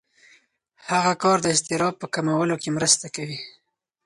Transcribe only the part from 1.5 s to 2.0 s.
اضطراب